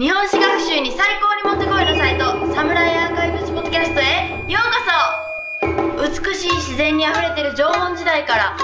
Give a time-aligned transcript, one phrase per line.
[0.00, 6.24] 日本史学習に最高にもってこいのサイトサムライアーカイブスポッドキャストへようこそ。
[6.24, 8.56] 美しい自然にあふれてる縄文時代から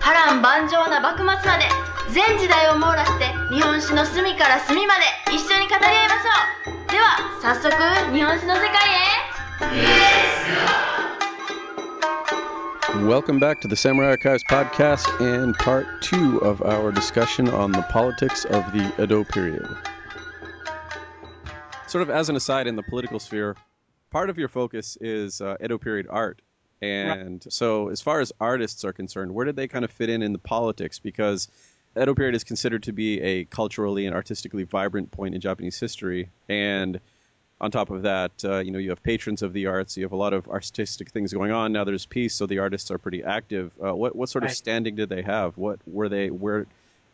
[0.00, 1.68] 波乱万丈な幕末まで
[2.08, 6.90] 全時代を網羅して日本史の隅から隅まで一緒に語り合いましょう。
[6.90, 7.68] では早速
[8.16, 9.28] 日本史の世界へ。
[13.04, 18.46] Welcome back to the Samurai Archives podcast and part two of our discussion on the politics
[18.46, 19.68] of the Edo period.
[21.88, 23.56] Sort of as an aside in the political sphere,
[24.10, 26.40] part of your focus is uh, Edo period art.
[26.82, 30.22] And so, as far as artists are concerned, where did they kind of fit in
[30.22, 30.98] in the politics?
[30.98, 31.48] Because
[32.00, 36.28] Edo period is considered to be a culturally and artistically vibrant point in Japanese history.
[36.48, 37.00] And
[37.60, 39.96] on top of that, uh, you know, you have patrons of the arts.
[39.96, 41.72] You have a lot of artistic things going on.
[41.72, 43.72] Now there's peace, so the artists are pretty active.
[43.82, 44.56] Uh, what what sort of Right.
[44.56, 45.56] standing did they have?
[45.56, 46.28] What were they?
[46.28, 46.66] Where?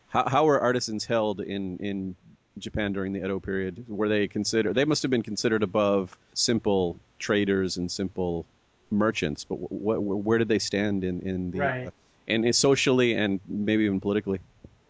[0.08, 2.16] How, how were artisans held in in
[2.58, 3.84] Japan during the Edo period?
[3.88, 4.74] Were they considered?
[4.74, 8.46] They must have been considered above simple traders and simple
[8.90, 9.44] merchants.
[9.44, 11.86] But what, where did they stand in in the Right.
[11.88, 11.90] uh,
[12.26, 14.40] and socially and maybe even politically?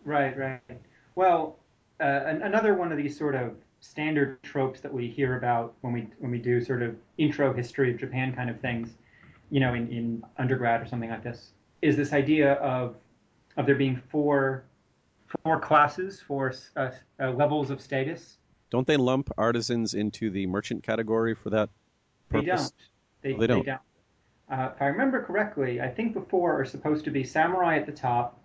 [0.05, 0.61] Right, right.
[1.15, 1.57] Well,
[2.01, 5.93] uh, an, another one of these sort of standard tropes that we hear about when
[5.93, 8.91] we when we do sort of intro history of Japan kind of things,
[9.51, 12.97] you know, in, in undergrad or something like this, is this idea of
[13.57, 14.65] of there being four
[15.43, 16.91] four classes, four uh,
[17.21, 18.39] uh, levels of status.
[18.71, 21.71] Don't they lump artisans into the merchant category for that
[22.29, 22.45] purpose?
[22.45, 22.73] They don't.
[23.23, 23.69] They, Oh, they don't.
[24.51, 27.93] Uh, if I remember correctly, I think before are supposed to be samurai at the
[27.93, 28.39] top,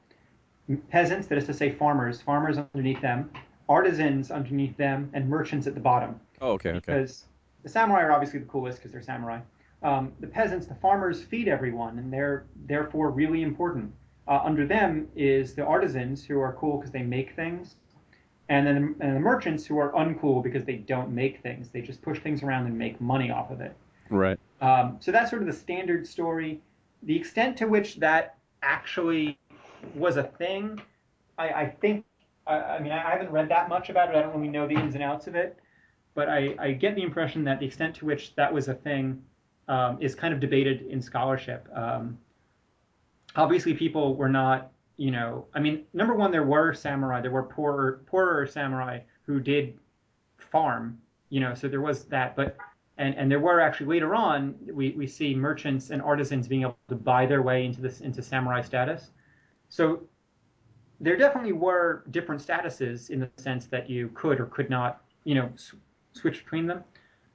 [0.90, 3.30] peasants, that is to say farmers, farmers underneath them,
[3.68, 6.20] artisans underneath them, and merchants at the bottom.
[6.42, 6.80] Oh, okay, okay.
[6.80, 7.26] Because
[7.64, 9.40] the samurai are obviously the coolest because they're samurai.
[9.84, 13.92] Um, the peasants, the farmers, feed everyone, and they're therefore really important.
[14.30, 17.78] Uh, under them is the artisans who are cool because they make things,
[18.48, 21.70] and then and the merchants who are uncool because they don't make things.
[21.70, 23.76] They just push things around and make money off of it.
[24.12, 24.40] Right.
[24.62, 26.62] Um, so that's sort of the standard story.
[27.04, 29.40] The extent to which that actually
[29.96, 30.80] was a thing,
[31.40, 32.06] I, I think.
[32.46, 34.16] I, I mean, I haven't read that much about it.
[34.16, 35.58] I don't really know the ins and outs of it,
[36.14, 39.24] but I, I get the impression that the extent to which that was a thing
[39.68, 41.68] um, is kind of debated in scholarship.
[41.74, 42.18] Um,
[43.36, 47.44] obviously, people were not, you know, I mean, number one, there were samurai, there were
[47.44, 49.78] poorer, poorer samurai who did
[50.38, 52.58] farm, you know, so there was that, but
[53.00, 56.78] and and there were actually later on we, we see merchants and artisans being able
[56.90, 59.12] to buy their way into this into samurai status.
[59.70, 60.04] So
[61.00, 65.34] there definitely were different statuses in the sense that you could or could not you
[65.34, 65.50] know
[66.12, 66.84] switch between them.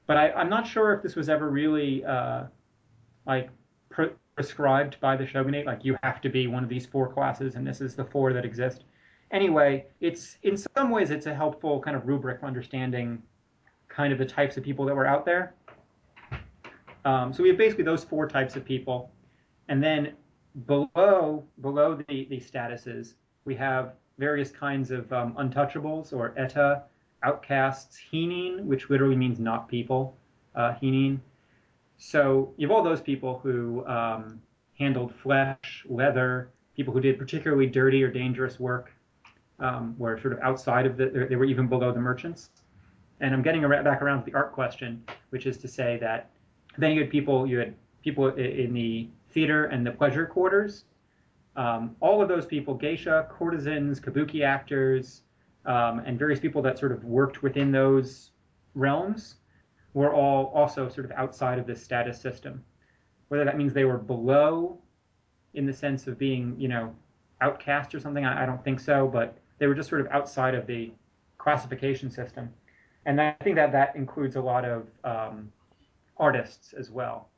[0.07, 2.45] But I, i'm not sure if this was ever really uh,
[3.27, 3.49] like
[4.35, 7.67] prescribed by the shogunate like you have to be one of these four classes and
[7.67, 8.85] this is the four that exist
[9.31, 13.23] anyway it's in some ways it's a helpful kind of rubric for understanding
[13.95, 15.55] kind of the types of people that were out there.
[17.05, 19.13] Um, so we have basically those four types of people,
[19.69, 20.15] and then
[20.67, 26.85] below below the, the statuses we have various kinds of um, untouchables or eta,
[27.23, 30.17] outcasts, hinin, which literally means not people,
[30.55, 31.19] uh, hinin.
[31.97, 34.41] So you have all those people who um,
[34.79, 38.93] handled flesh, leather, people who did particularly dirty or dangerous work,
[39.61, 42.51] um, were sort of outside of the, they were even below the merchants
[43.21, 46.31] and I'm getting back around to the art question, which is to say that
[46.77, 50.85] then you had people, you had people in the theater and the pleasure quarters.
[51.57, 55.23] Um, all of those people, geisha, courtesans, kabuki actors,
[55.67, 58.33] um, and various people that sort of worked within those
[58.75, 59.37] realms,
[59.95, 62.63] were all also sort of outside of this status system.
[63.29, 64.79] Whether that means they were below,
[65.55, 66.95] in the sense of being, you know,
[67.41, 70.55] outcast or something, I, I don't think so, but they were just sort of outside
[70.55, 70.93] of the
[71.39, 72.51] classification system
[73.07, 75.53] and I think that that includes a lot of um,
[76.17, 77.29] artists as well,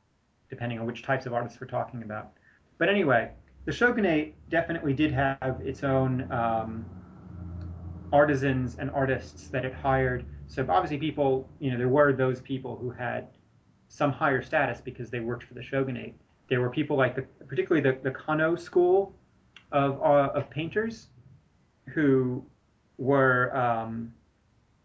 [0.49, 2.31] depending on which types of artists we're talking about.
[2.77, 3.31] But anyway,
[3.65, 6.85] the shogunate definitely did have its own um,
[8.13, 10.25] artisans and artists that it hired.
[10.47, 13.27] So obviously, people, you know, there were those people who had
[13.89, 16.13] some higher status because they worked for the shogunate.
[16.49, 19.13] There were people like the, particularly the, the Kano school
[19.71, 21.07] of uh, of painters,
[21.93, 22.43] who
[22.97, 24.13] were um,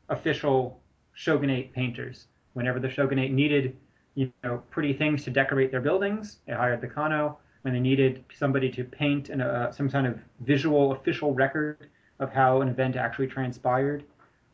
[0.09, 0.81] official
[1.15, 2.27] shogunate painters.
[2.55, 3.77] Whenever the shogunate needed,
[4.15, 7.39] you know, pretty things to decorate their buildings, they hired the kano.
[7.63, 11.89] When they needed somebody to paint an, uh, some kind of visual official record
[12.19, 14.05] of how an event actually transpired,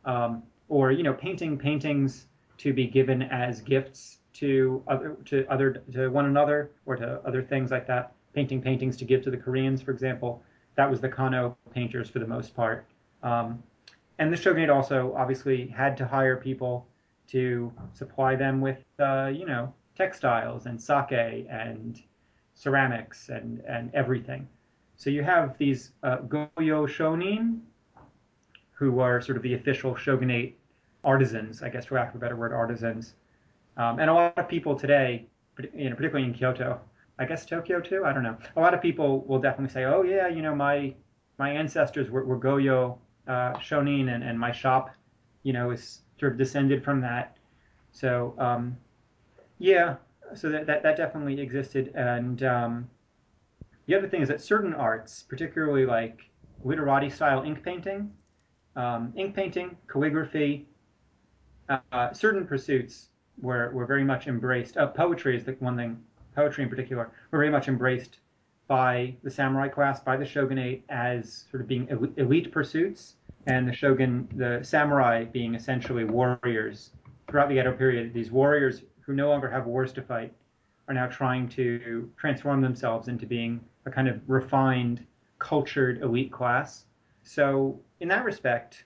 [0.05, 2.27] um, or you know, painting paintings
[2.59, 7.43] to be given as gifts to other to other to one another or to other
[7.43, 8.13] things like that.
[8.33, 10.41] Painting paintings to give to the Koreans, for example.
[10.75, 12.85] That was the kano painters for the most part.
[13.23, 13.61] Um,
[14.19, 16.87] and the shogunate also obviously had to hire people
[17.29, 22.01] to supply them with, uh, you know, textiles and sake and
[22.53, 24.47] ceramics and, and everything.
[24.95, 27.61] So you have these uh, Goyo shonin,
[28.71, 30.57] who are sort of the official shogunate
[31.03, 33.13] artisans, I guess for lack of a better word, artisans.
[33.77, 35.27] Um, and a lot of people today,
[35.73, 36.79] you know, particularly in Kyoto,
[37.17, 38.37] I guess Tokyo too, I don't know.
[38.55, 40.93] A lot of people will definitely say, oh yeah, you know, my
[41.37, 42.97] my ancestors were, were Goyo
[43.27, 44.89] uh, shonin, and, and my shop,
[45.43, 47.37] you know, is sort of descended from that.
[47.91, 48.77] So um,
[49.57, 49.95] yeah,
[50.35, 51.91] so that, that, that definitely existed.
[51.95, 52.89] And um,
[53.85, 56.21] the other thing is that certain arts, particularly like
[56.63, 58.11] literati style ink painting,
[58.75, 60.67] um, ink painting, calligraphy,
[61.69, 63.09] uh, certain pursuits
[63.41, 64.77] were, were very much embraced.
[64.77, 66.01] Uh, poetry is the one thing,
[66.35, 68.19] poetry in particular, were very much embraced
[68.67, 71.87] by the samurai class, by the shogunate as sort of being
[72.17, 73.15] elite pursuits,
[73.47, 76.91] and the shogun, the samurai being essentially warriors
[77.27, 78.13] throughout the Edo period.
[78.13, 80.33] These warriors who no longer have wars to fight
[80.87, 85.05] are now trying to transform themselves into being a kind of refined,
[85.39, 86.85] cultured elite class.
[87.23, 88.85] So in that respect,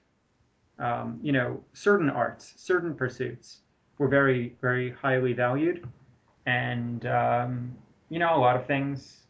[0.79, 3.61] um, you know, certain arts, certain pursuits
[3.97, 5.87] were very, very highly valued,
[6.45, 7.75] and um,
[8.09, 9.27] you know, a lot of things.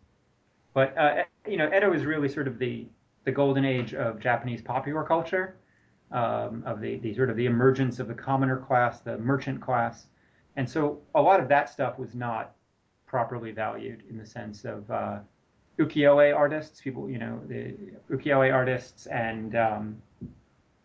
[0.74, 2.88] But uh, you know, Edo is really sort of the
[3.26, 5.56] the golden age of Japanese popular culture,
[6.12, 10.08] um, of the, the sort of the emergence of the commoner class, the merchant class,
[10.56, 12.56] and so a lot of that stuff was not
[13.06, 15.20] properly valued in the sense of uh,
[15.80, 17.76] ukiyo-e artists, people, you know, the
[18.10, 20.02] ukiyo-e artists and um,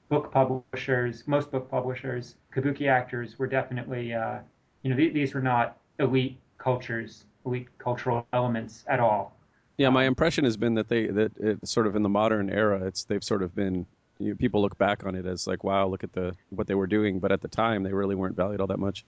[0.09, 4.39] book publishers, most book publishers, kabuki actors were definitely, uh,
[4.83, 9.37] you know, th- these were not elite cultures, elite cultural elements at all.
[9.77, 12.85] Yeah, my impression has been that they that it, sort of in the modern era,
[12.87, 13.87] it's they've sort of been
[14.19, 16.75] you know, people look back on it as like, wow, look at the what they
[16.75, 19.05] were doing, but at the time they really weren't valued all that much.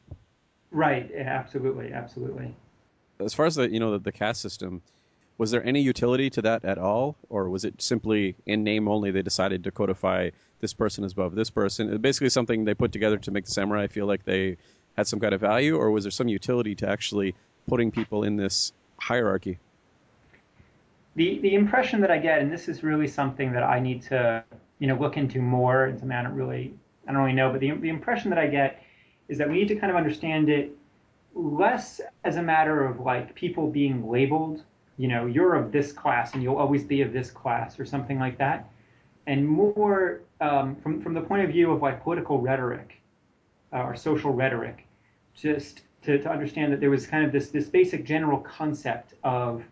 [0.70, 1.10] Right.
[1.12, 1.92] Absolutely.
[1.92, 2.54] Absolutely.
[3.18, 4.82] As far as the you know the, the caste system,
[5.40, 9.10] was there any utility to that at all, or was it simply in name only?
[9.10, 11.96] They decided to codify this person is above this person.
[11.96, 14.58] Basically, something they put together to make the samurai feel like they
[14.98, 17.34] had some kind of value, or was there some utility to actually
[17.66, 19.58] putting people in this hierarchy?
[21.16, 24.44] The the impression that I get, and this is really something that I need to
[24.78, 26.74] you know look into more, and something I don't really
[27.08, 28.82] I don't really know, but the the impression that I get
[29.28, 30.76] is that we need to kind of understand it
[31.34, 34.64] less as a matter of like people being labeled,
[35.00, 38.18] you know, you're of this class and you'll always be of this class or something
[38.18, 38.68] like that,
[39.26, 43.00] and more um, from from the point of view of like political rhetoric
[43.72, 44.86] uh, or social rhetoric,
[45.34, 49.62] just to, to understand that there was kind of this this basic general concept of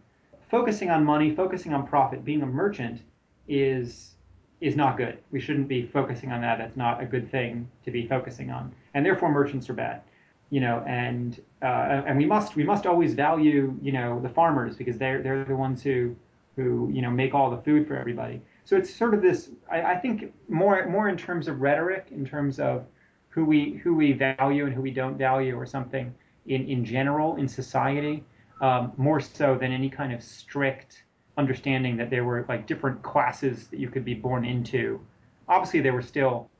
[0.50, 3.02] focusing on money, focusing on profit, being a merchant
[3.48, 4.14] is
[4.62, 5.18] is not good.
[5.30, 6.56] We shouldn't be focusing on that.
[6.56, 10.00] That's not a good thing to be focusing on, and therefore merchants are bad.
[10.50, 14.76] You know, and uh, and we must we must always value you know the farmers
[14.76, 16.16] because they're they're the ones who
[16.56, 18.40] who you know make all the food for everybody.
[18.64, 19.50] So it's sort of this.
[19.70, 22.86] I, I think more more in terms of rhetoric, in terms of
[23.28, 26.14] who we who we value and who we don't value, or something
[26.46, 28.24] in in general in society,
[28.60, 31.04] um, more so than any kind of strict
[31.38, 35.00] understanding that there were like different classes that you could be born into.
[35.48, 36.50] Obviously, there were still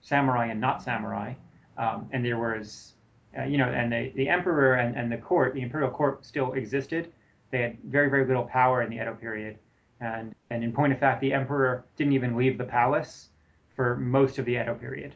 [0.00, 1.34] samurai and not samurai,
[1.76, 2.94] um, and there was,
[3.38, 6.52] uh, you know, and the, the emperor and, and the court, the imperial court, still
[6.54, 7.12] existed.
[7.50, 9.58] They had very very little power in the Edo period,
[10.00, 13.28] and and in point of fact, the emperor didn't even leave the palace
[13.74, 15.14] for most of the Edo period.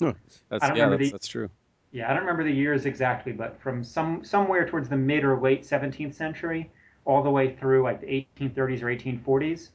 [0.00, 0.14] Oh,
[0.48, 1.48] that's, yeah, that's, the, that's true.
[1.92, 5.38] Yeah, I don't remember the years exactly, but from some somewhere towards the mid or
[5.40, 6.70] late 17th century,
[7.04, 9.68] all the way through like the 1830s or 1840s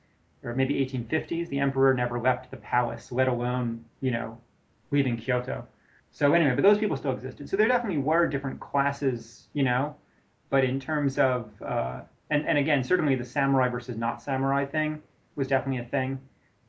[0.44, 1.50] or maybe 1850s.
[1.50, 4.38] The emperor never left the palace, let alone you know
[4.92, 5.68] leaving Kyoto.
[6.12, 7.50] So anyway, but those people still existed.
[7.50, 9.96] So there definitely were different classes, you know,
[10.50, 15.02] but in terms of uh, and and again, certainly the samurai versus not samurai thing
[15.36, 16.20] was definitely a thing.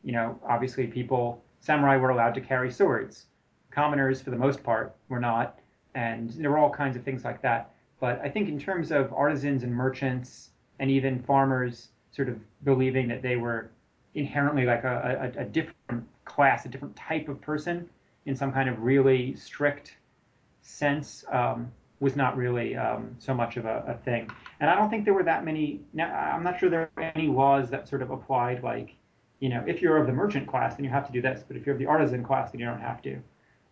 [0.05, 3.27] You know, obviously people samurai were allowed to carry swords.
[3.71, 5.59] Commoners, for the most part, were not,
[5.95, 7.71] and there were all kinds of things like that.
[8.01, 13.09] But I think in terms of artisans and merchants and even farmers sort of believing
[13.09, 13.71] that they were
[14.15, 17.89] inherently like a, a, a different class, a different type of person
[18.27, 19.97] in some kind of really strict
[20.63, 24.31] sense um, was not really um, so much of a, a, thing.
[24.61, 25.81] And I don't think there were that many.
[25.93, 28.95] Now, I'm not sure there were any laws that sort of applied like,
[29.41, 31.57] you know, if you're of the merchant class, then you have to do this, but
[31.57, 33.21] if you're of the artisan class, then you don't have to.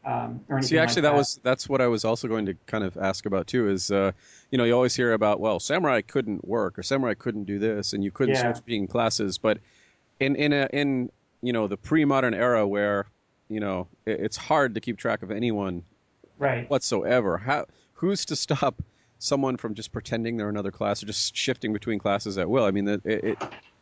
[0.04, 1.00] Um, See, actually, like that.
[1.02, 1.14] that.
[1.14, 3.68] was that's what I was also going to kind of ask about too.
[3.68, 4.12] Is uh,
[4.52, 7.92] you know you always hear about well, samurai couldn't work or samurai couldn't do this,
[7.92, 8.52] and you couldn't yeah.
[8.52, 9.38] switch between classes.
[9.38, 9.58] But
[10.20, 11.10] in in a in
[11.42, 13.06] you know the pre-modern era where
[13.48, 15.82] you know it, it's hard to keep track of anyone
[16.38, 16.68] Right.
[16.68, 17.38] whatsoever.
[17.38, 18.82] How who's to stop
[19.18, 22.64] someone from just pretending they're another class or just shifting between classes at will?
[22.64, 23.38] I mean, it, it,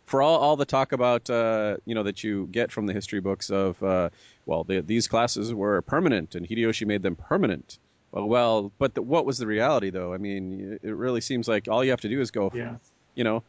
[0.06, 3.20] for all, all the talk about uh, you know that you get from the history
[3.20, 4.10] books of uh,
[4.46, 7.78] well, the, these classes were permanent and Hideyoshi made them permanent.
[8.12, 10.14] Well, well but the, what was the reality though?
[10.14, 12.76] I mean, it really seems like all you have to do is go, Yeah.
[13.16, 13.42] you know.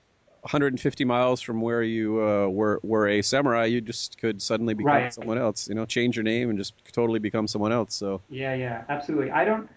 [0.45, 4.85] 150 miles from where you uh, were were a samurai, you just could suddenly become
[4.85, 5.11] Right.
[5.11, 5.67] someone else.
[5.67, 7.95] You know, change your name and just totally become someone else.
[7.95, 9.31] So Yeah, yeah, absolutely.
[9.31, 9.69] I don't.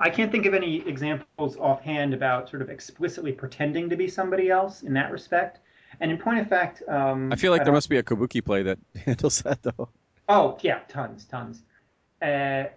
[0.00, 4.50] I can't think of any examples offhand about sort of explicitly pretending to be somebody
[4.50, 5.60] else in that respect.
[6.00, 8.62] And in point of fact, um, I feel like there must be a kabuki play
[8.64, 9.88] that handles that though.
[10.28, 11.62] Oh yeah, tons, tons.
[12.20, 12.24] Uh,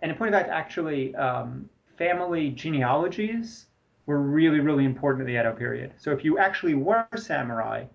[0.01, 3.67] and in point of fact, actually, um, family genealogies
[4.05, 5.93] were really, really important in the Edo period.
[5.97, 7.85] So if you actually were samurai,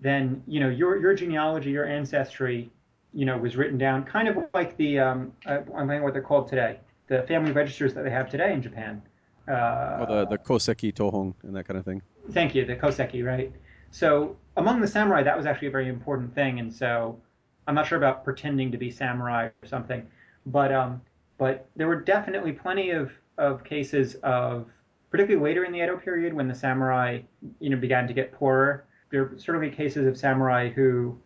[0.00, 2.70] then you know your your genealogy, your ancestry,
[3.12, 6.22] you know, was written down, kind of like the um, uh, I'm forgetting what they're
[6.22, 9.02] called today, the family registers that they have today in Japan.
[9.48, 12.02] Uh, Or the the koseki tohon and that kind of thing.
[12.30, 13.52] Thank you, the koseki, right?
[13.90, 17.20] So among the samurai, that was actually a very important thing, and so
[17.66, 20.06] I'm not sure about pretending to be samurai or something,
[20.46, 21.00] but um,
[21.38, 24.66] but there were definitely plenty of of cases of,
[25.12, 27.20] particularly later in the Edo period when the samurai,
[27.60, 28.86] you know, began to get poorer.
[29.10, 31.18] There were certainly cases of samurai who,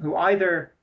[0.00, 0.74] who either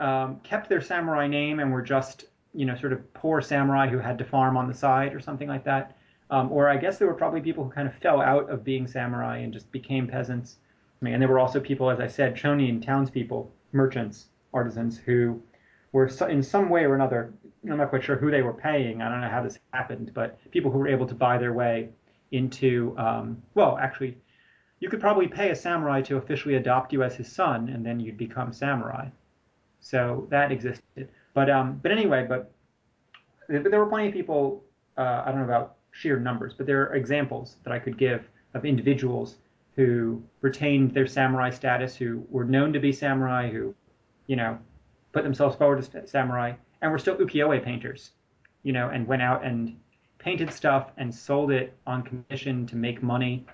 [0.00, 3.98] um, kept their samurai name and were just, you know, sort of poor samurai who
[3.98, 5.96] had to farm on the side or something like that.
[6.28, 8.88] Um, or I guess there were probably people who kind of fell out of being
[8.88, 10.56] samurai and just became peasants.
[11.00, 15.40] I mean, and there were also people, as I said, chonin townspeople, merchants, artisans, who
[15.92, 17.32] were in some way or another,
[17.70, 19.02] I'm not quite sure who they were paying.
[19.02, 21.90] I don't know how this happened, but people who were able to buy their way
[22.32, 24.16] into, um, well, actually,
[24.80, 27.98] you could probably pay a samurai to officially adopt you as his son, and then
[27.98, 29.08] you'd become samurai.
[29.80, 31.08] So that existed.
[31.34, 32.52] But um, but anyway, but
[33.48, 34.64] but there were plenty of people.
[34.96, 38.28] Uh, I don't know about sheer numbers, but there are examples that I could give
[38.54, 39.36] of individuals
[39.76, 43.74] who retained their samurai status, who were known to be samurai, who,
[44.26, 44.58] you know,
[45.12, 48.10] put themselves forward as samurai, and were still ukiyo-e painters,
[48.62, 49.76] you know, and went out and
[50.18, 53.44] painted stuff and sold it on commission to make money.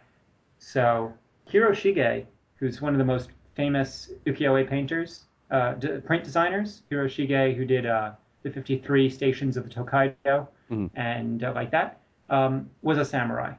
[0.58, 1.12] So
[1.50, 2.26] Hiroshige,
[2.56, 7.84] who's one of the most famous ukiyo-e painters, uh, d- print designers, Hiroshige, who did
[7.86, 8.12] uh,
[8.42, 10.90] the 53 stations of the Tokaido Mhm.
[10.94, 12.00] and uh, like that,
[12.30, 13.52] um, was a samurai.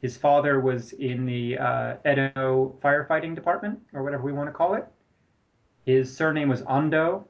[0.00, 4.74] His father was in the uh, Edo firefighting department, or whatever we want to call
[4.74, 4.86] it.
[5.84, 7.24] His surname was Ando,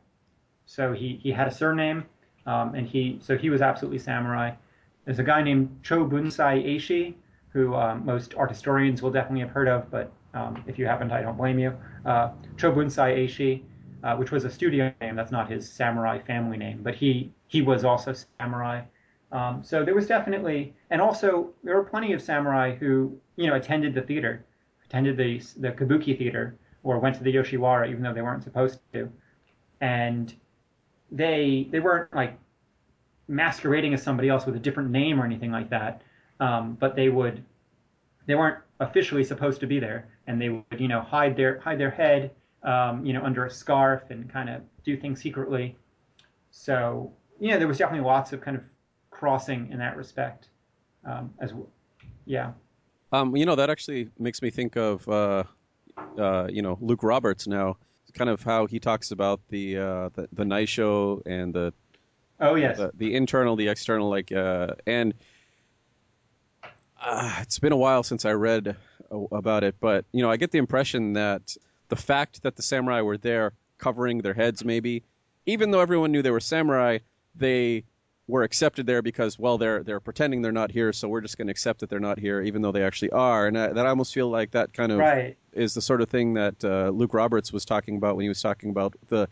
[0.66, 2.04] so he, he had a surname,
[2.46, 4.52] um, and he so he was absolutely samurai.
[5.04, 7.14] There's a guy named Chobunsai Eishi,
[7.52, 11.12] who um, most art historians will definitely have heard of, but um, if you haven't,
[11.12, 11.76] I don't blame you.
[12.06, 13.62] Uh, Chobunsai Eishi,
[14.02, 17.62] uh, which was a studio name, that's not his samurai family name, but he he
[17.62, 18.82] was also samurai.
[19.30, 23.56] Um, so there was definitely, and also there were plenty of samurai who you know
[23.56, 24.44] attended the theater,
[24.86, 28.80] attended the the kabuki theater, or went to the Yoshiwara even though they weren't supposed
[28.92, 29.10] to,
[29.80, 30.34] and
[31.12, 32.38] they they weren't like
[33.28, 36.02] masquerading as somebody else with a different name or anything like that,
[36.40, 37.44] um, but they would
[38.26, 41.78] they weren't officially supposed to be there, and they would you know hide their hide
[41.78, 42.32] their head
[42.64, 45.76] um, you know under a scarf and kind of do things secretly.
[46.50, 48.62] So yeah, there was definitely lots of kind of
[49.10, 50.48] crossing in that respect
[51.04, 51.68] um, as well.
[52.24, 52.52] Yeah.
[53.12, 55.44] Um, you know, that actually makes me think of, uh,
[56.18, 57.76] uh, you know, Luke Roberts now,
[58.14, 61.72] kind of how he talks about the uh, the, the Naisho and the,
[62.40, 62.76] Oh yes.
[62.76, 65.14] the the internal, the external, like, uh, and
[67.00, 68.76] uh, it's been a while since I read
[69.10, 71.56] uh, about it, but you know, I get the impression that
[71.88, 75.04] the fact that the samurai were there covering their heads, maybe,
[75.46, 76.98] even though everyone knew they were samurai,
[77.34, 77.84] they
[78.28, 81.48] were accepted there because well they're they're pretending they're not here so we're just going
[81.48, 83.88] to accept that they're not here even though they actually are and I, that I
[83.88, 85.36] almost feel like that kind of right.
[85.52, 88.40] is the sort of thing that uh, Luke Roberts was talking about when he was
[88.40, 89.28] talking about the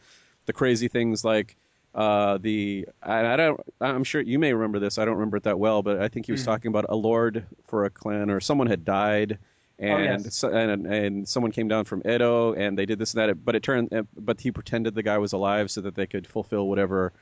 [0.47, 1.57] the crazy things like
[1.95, 5.45] uh, the I, I don't I'm sure you may remember this I don't remember it
[5.45, 6.51] that well but I think he was Hmm.
[6.51, 9.39] talking about a lord for a clan or someone had died
[9.79, 10.37] and yes.
[10.37, 13.55] so, and and someone came down from Edo and they did this and that but
[13.55, 17.13] it turned but he pretended the guy was alive so that they could fulfill whatever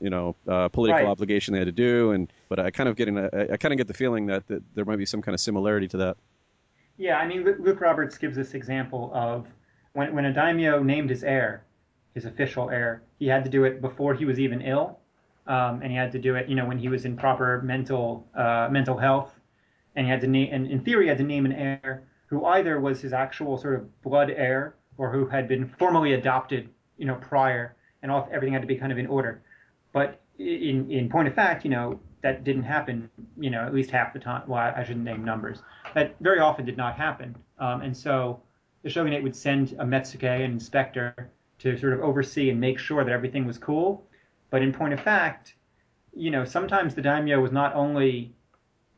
[0.00, 1.10] you know uh, political Right.
[1.10, 2.12] obligation they had to do.
[2.12, 4.62] And but I kind of getting I, I kind of get the feeling that, that
[4.74, 6.16] there might be some kind of similarity to that.
[6.96, 9.46] Yeah, I mean, Lu- Luke Roberts gives this example of
[9.94, 11.64] when, when a daimyo named his heir,
[12.14, 14.98] his official heir, he had to do it before he was even ill,
[15.46, 18.26] um, and he had to do it, you know, when he was in proper mental
[18.34, 19.32] uh, mental health,
[19.96, 22.44] and he had to name, and in theory, he had to name an heir who
[22.44, 26.68] either was his actual sort of blood heir or who had been formally adopted,
[26.98, 29.42] you know, prior, and all, everything had to be kind of in order.
[29.92, 33.90] But in in point of fact, you know, that didn't happen, you know, at least
[33.90, 34.42] half the time.
[34.46, 35.62] Well, I, shouldn't name numbers.
[35.94, 37.36] That very often did not happen.
[37.58, 38.42] Um, and so
[38.82, 41.30] the shogunate would send a metsuke, an inspector,
[41.60, 44.06] to sort of oversee and make sure that everything was cool.
[44.50, 45.54] But in point of fact,
[46.14, 48.32] you know, sometimes the daimyo was not only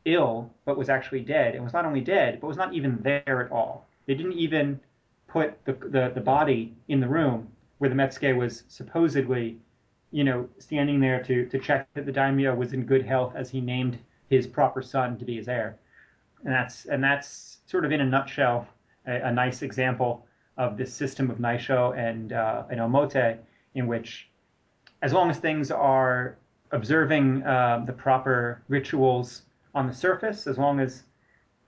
[0.05, 1.55] ill, but was actually dead.
[1.55, 3.87] And was not only dead, but was not even there at all.
[4.05, 4.79] They didn't even
[5.27, 7.47] put the, the, the body in the room
[7.77, 9.57] where the Metsuke was supposedly,
[10.13, 13.49] you know, standing there to, to check that the daimyo was in good health as
[13.49, 13.97] he named
[14.29, 15.77] his proper son to be his heir.
[16.45, 18.67] And that's and that's sort of in a nutshell
[19.07, 20.25] a, a nice example
[20.57, 23.39] of this system of naisho and uh, and omote
[23.73, 24.29] in which
[25.01, 26.37] as long as things are
[26.71, 29.43] observing uh, the proper rituals
[29.73, 31.03] on the surface, as long as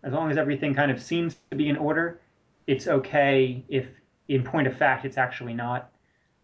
[0.03, 2.21] as long as everything kind of seems to be in order,
[2.67, 3.87] it's okay if
[4.27, 5.89] in point of fact it's actually not.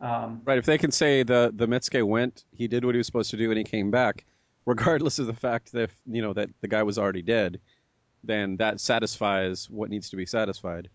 [0.01, 0.58] Um, right.
[0.58, 3.38] If they can say the the Metsuke went, he did what he was supposed to
[3.38, 4.25] do, and he came back,
[4.65, 7.60] regardless of the fact that you know that the guy was already dead,
[8.24, 10.89] then that satisfies what needs to be satisfied.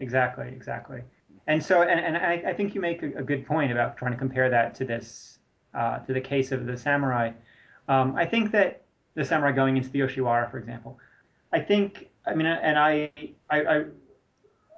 [0.00, 0.48] Exactly.
[0.48, 1.02] Exactly.
[1.46, 4.12] And so, and, and I, I think you make a, a, good point about trying
[4.12, 5.38] to compare that to this
[5.74, 7.32] uh, to the case of the samurai.
[7.88, 8.82] Um, I think that
[9.14, 10.98] the samurai going into the Yoshiwara, for example,
[11.52, 13.10] I think, I mean, and I,
[13.50, 13.84] I, I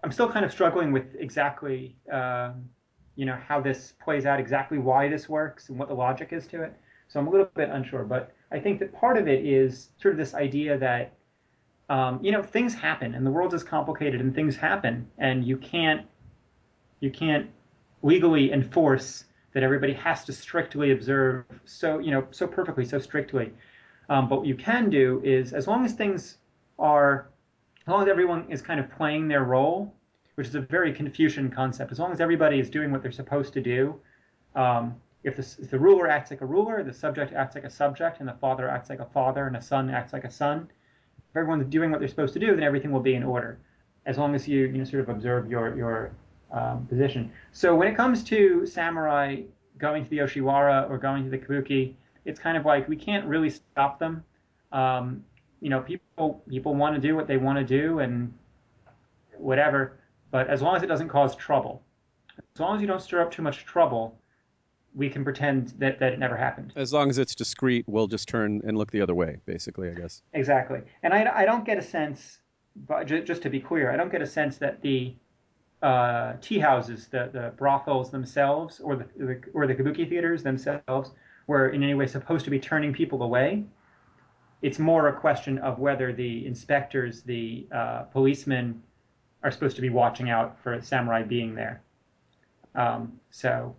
[0.02, 2.68] I'm still kind of struggling with exactly, um,
[3.16, 6.46] you know, how this plays out, exactly why this works, and what the logic is
[6.48, 6.72] to it.
[7.08, 10.12] So I'm a little bit unsure, but I think that part of it is sort
[10.12, 11.12] of this idea that,
[11.88, 15.56] um, you know, things happen, and the world is complicated, and things happen, and you
[15.56, 16.06] can't,
[17.00, 17.48] you can't
[18.02, 23.52] legally enforce that everybody has to strictly observe so, you know, so perfectly, so strictly.
[24.10, 26.38] Um, but what you can do is, as long as things
[26.78, 27.30] are,
[27.86, 29.94] as long as everyone is kind of playing their role,
[30.36, 33.52] which is a very Confucian concept, as long as everybody is doing what they're supposed
[33.52, 33.94] to do,
[34.54, 37.70] um, if, the, if the ruler acts like a ruler, the subject acts like a
[37.70, 40.68] subject, and the father acts like a father, and a son acts like a son,
[41.30, 43.58] if everyone's doing what they're supposed to do, then everything will be in order,
[44.04, 46.12] as long as you, you know, sort of observe your, your
[46.52, 47.32] um, position.
[47.52, 49.42] So when it comes to samurai
[49.78, 51.94] going to the Yoshiwara or going to the Kabuki,
[52.24, 54.22] it's kind of like we can't really stop them.
[54.72, 55.24] Um,
[55.60, 58.32] you know, people people want to do what they want to do and
[59.38, 59.98] whatever,
[60.30, 61.82] but as long as it doesn't cause trouble,
[62.54, 64.18] as long as you don't stir up too much trouble,
[64.94, 66.72] we can pretend that, that it never happened.
[66.76, 69.94] As long as it's discreet, we'll just turn and look the other way, basically, I
[69.94, 70.22] guess.
[70.32, 70.80] Exactly.
[71.02, 72.38] And I, I don't get a sense,
[72.88, 75.14] but just to be clear, I don't get a sense that the
[75.82, 81.12] uh, tea houses, the, the brothels themselves, or the, the or the kabuki theaters themselves,
[81.46, 83.64] were in any way supposed to be turning people away.
[84.62, 88.82] It's more a question of whether the inspectors, the uh, policemen,
[89.46, 91.80] are supposed to be watching out for a samurai being there.
[92.74, 93.74] Um, so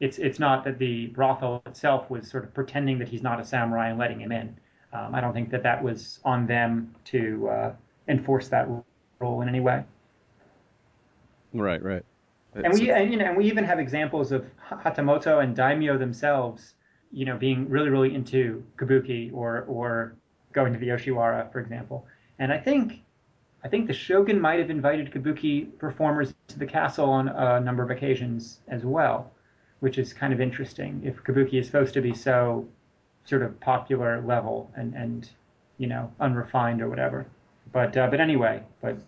[0.00, 3.44] it's it's not that the brothel itself was sort of pretending that he's not a
[3.44, 4.56] samurai and letting him in.
[4.92, 7.72] Um, I don't think that that was on them to uh,
[8.08, 8.66] enforce that
[9.18, 9.84] rule in any way.
[11.52, 12.04] Right, right
[12.54, 16.74] and we and, you know and we even have examples of Hatamoto and daimyo themselves,
[17.12, 20.16] you know, being really really into kabuki or or
[20.52, 22.06] going to the Yoshiwara, for example.
[22.38, 23.02] And I think
[23.64, 27.82] I think the shogun might have invited kabuki performers to the castle on a number
[27.82, 29.32] of occasions as well,
[29.80, 31.00] which is kind of interesting.
[31.02, 32.68] If kabuki is supposed to be so
[33.24, 35.28] sort of popular level and and
[35.78, 37.26] you know unrefined or whatever,
[37.72, 38.98] but uh, but anyway, but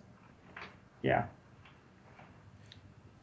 [1.03, 1.25] yeah.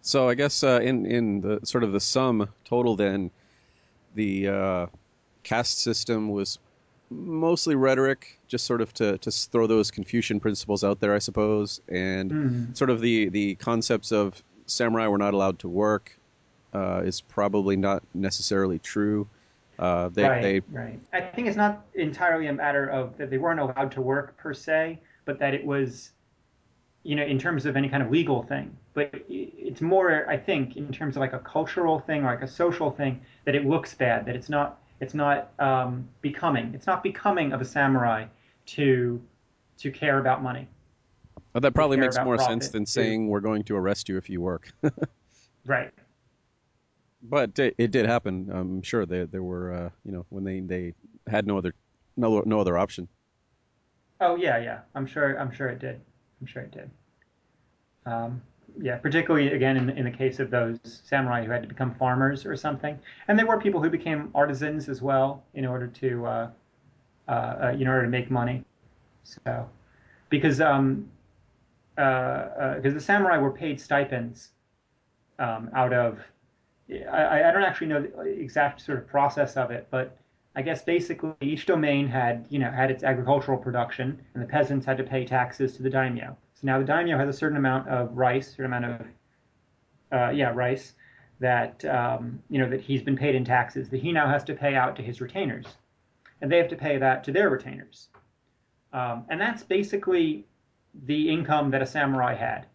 [0.03, 3.33] So I guess uh, in in the sort of the sum total, then
[4.15, 4.87] the uh,
[5.43, 6.61] caste system was
[7.15, 11.81] mostly rhetoric, just sort of to, to throw those Confucian principles out there, I suppose,
[11.89, 12.77] and mm.
[12.77, 16.19] sort of the the concepts of samurai were not allowed to work
[16.73, 19.29] uh, is probably not necessarily true.
[19.79, 21.01] Uh, they, right, they, right.
[21.13, 24.55] I think it's not entirely a matter of that they weren't allowed to work per
[24.55, 26.13] se, but that it was
[27.05, 28.77] you know, in terms of any kind of legal thing.
[28.95, 32.49] But it's more, I think, in terms of like a cultural thing or like a
[32.49, 36.73] social thing, that it looks bad, that it's not, it's not um, becoming.
[36.75, 38.27] It's not becoming of a samurai
[38.67, 39.21] to
[39.79, 40.69] to care about money.
[41.53, 44.41] Well, that probably makes more sense than saying we're going to arrest you if you
[44.41, 44.73] work.
[45.67, 45.93] right.
[47.23, 48.51] But it, it, did happen.
[48.53, 50.95] I'm sure there there were, uh, you know, when they they
[51.29, 51.73] had no other
[52.17, 53.09] no no other option.
[54.21, 54.81] Oh yeah, yeah.
[54.95, 55.39] I'm sure.
[55.39, 56.01] I'm sure it did.
[56.41, 56.91] I'm sure it did.
[58.07, 58.43] Um,
[58.81, 62.45] yeah, particularly again in, in the case of those samurai who had to become farmers
[62.45, 66.51] or something, and there were people who became artisans as well in order to uh,
[67.29, 68.65] uh, uh in order to make money.
[69.23, 69.69] So,
[70.29, 71.09] because um,
[71.95, 74.51] because uh, uh, the samurai were paid stipends
[75.39, 76.19] um, out of.
[76.91, 80.19] I, I don't actually know the exact sort of process of it, but
[80.55, 84.85] I guess basically each domain had you know had its agricultural production, and the peasants
[84.85, 86.37] had to pay taxes to the daimyo.
[86.55, 89.07] So now the daimyo has a certain amount of rice, a certain amount of
[90.13, 90.95] uh, yeah rice
[91.41, 94.55] that um, you know that he's been paid in taxes that he now has to
[94.55, 95.67] pay out to his retainers,
[96.41, 98.09] and they have to pay that to their retainers,
[98.93, 100.47] um, and that's basically
[101.07, 102.67] the income that a samurai had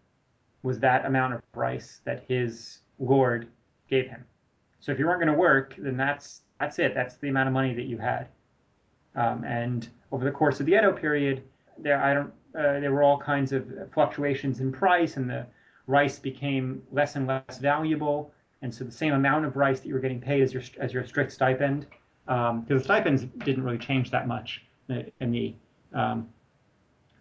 [0.61, 3.47] was that amount of rice that his lord
[3.89, 4.25] gave him.
[4.81, 6.93] So if you weren't going to work, then that's that's it.
[6.93, 8.27] That's the amount of money that you had.
[9.15, 11.43] Um, and over the course of the Edo period,
[11.81, 15.45] there I don't uh, there were all kinds of fluctuations in price, and the
[15.87, 18.31] rice became less and less valuable.
[18.61, 20.93] And so the same amount of rice that you were getting paid as your as
[20.93, 21.85] your strict stipend,
[22.25, 25.55] because um, the stipends didn't really change that much in the
[25.93, 26.27] um,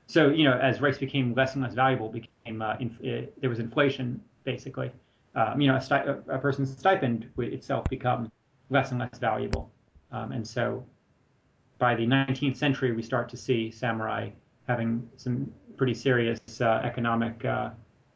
[0.07, 3.59] so you know as rice became less and less valuable, became uh, uh, there was
[3.59, 4.91] inflation basically.
[5.35, 8.33] Um, you know, a, sti- a, person's stipend would itself become
[8.71, 9.71] less and less valuable,
[10.11, 10.85] um, and so
[11.79, 14.31] by the 19th century we start to see samurai
[14.69, 17.71] having some pretty serious uh, economic uh,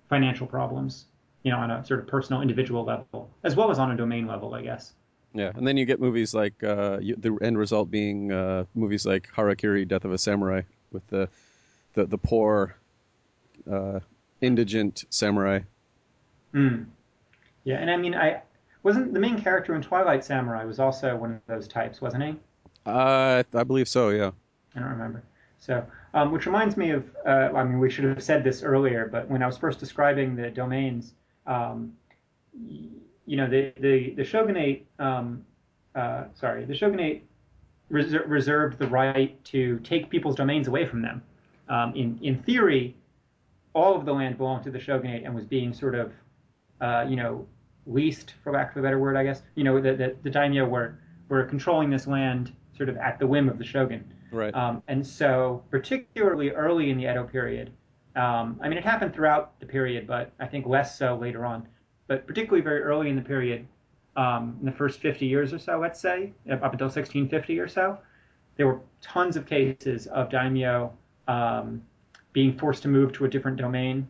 [0.08, 1.06] financial problems.
[1.42, 4.28] You know, on a sort of personal, individual level, as well as on a domain
[4.28, 4.92] level, I guess.
[5.34, 9.04] Yeah, and then you get movies like uh, you, the end result being uh, movies
[9.04, 10.62] like Harakiri, Death of a Samurai,
[10.92, 11.28] with the
[11.94, 12.76] the, the poor,
[13.70, 14.00] uh,
[14.40, 15.60] indigent samurai.
[16.54, 16.86] Mm.
[17.64, 18.42] Yeah, and I mean, I
[18.82, 22.36] wasn't the main character in Twilight Samurai was also one of those types, wasn't he?
[22.84, 24.10] Uh, I believe so.
[24.10, 24.30] Yeah.
[24.74, 25.22] I don't remember.
[25.62, 29.08] So, um, which reminds me of, uh, I mean, we should have said this earlier,
[29.10, 31.14] but when I was first describing the domains,
[31.46, 31.92] um,
[32.52, 35.44] you know, the the, the shogunate, um,
[35.94, 37.24] uh, sorry, the shogunate
[37.92, 41.22] reser- reserved the right to take people's domains away from them
[41.68, 42.96] um, in in theory,
[43.72, 46.12] all of the land belonged to the shogunate and was being sort of,
[46.80, 47.46] uh, you know,
[47.86, 49.42] leased, for lack of a better word, I guess.
[49.54, 50.98] You know, the, the, the daimyo were
[51.28, 54.04] were controlling this land sort of at the whim of the shogun.
[54.32, 54.54] Right.
[54.54, 57.70] Um, and so, particularly early in the Edo period,
[58.16, 61.66] um, I mean, it happened throughout the period, but I think less so later on.
[62.08, 63.66] But particularly very early in the period,
[64.16, 67.98] um, in the first 50 years or so, let's say, up until 1650 or so,
[68.56, 70.92] there were tons of cases of daimyo
[71.28, 71.82] um,
[72.32, 74.06] being forced to move to a different domain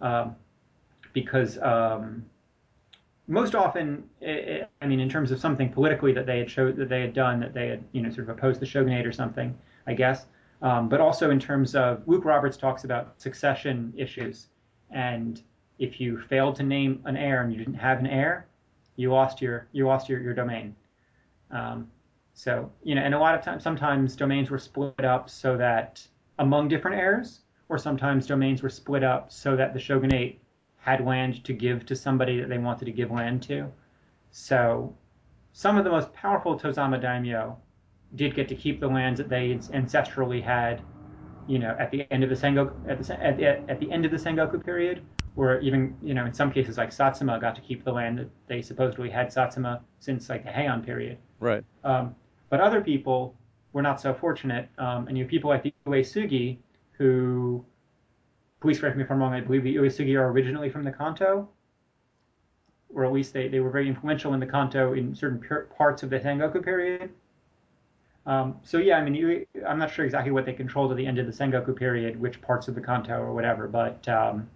[0.00, 0.36] um,
[1.12, 2.24] because um,
[3.30, 6.88] most often, it, I mean, in terms of something politically that they had showed that
[6.88, 9.56] they had done, that they had you know sort of opposed the shogunate or something,
[9.86, 10.26] I guess.
[10.62, 14.48] Um, but also in terms of Luke Roberts talks about succession issues,
[14.90, 15.40] and
[15.78, 18.48] if you failed to name an heir and you didn't have an heir,
[18.96, 20.74] you lost your you lost your, your domain.
[21.52, 21.88] Um,
[22.34, 26.04] so you know, and a lot of times, sometimes domains were split up so that
[26.40, 30.40] among different heirs, or sometimes domains were split up so that the shogunate
[30.80, 33.70] had land to give to somebody that they wanted to give land to.
[34.30, 34.94] So
[35.52, 37.56] some of the most powerful Tozama daimyo
[38.16, 40.82] did get to keep the lands that they ancestrally had,
[41.46, 44.04] you know, at the end of the Sengoku at the, at the, at the end
[44.04, 45.02] of the Sengoku period,
[45.36, 48.30] or even you know in some cases like Satsuma got to keep the land that
[48.46, 51.18] they supposedly had Satsuma since like the Heian period.
[51.38, 51.64] Right.
[51.84, 52.14] Um,
[52.48, 53.34] but other people
[53.72, 54.68] were not so fortunate.
[54.78, 56.58] Um, and you have people like the Uesugi,
[56.92, 57.64] who,
[58.60, 61.48] please correct me if I'm wrong, I believe the Uesugi are originally from the Kanto,
[62.94, 65.42] or at least they, they were very influential in the Kanto in certain
[65.76, 67.10] parts of the Sengoku period.
[68.26, 71.18] Um, so yeah, I mean, I'm not sure exactly what they controlled at the end
[71.18, 74.48] of the Sengoku period, which parts of the Kanto or whatever, but um,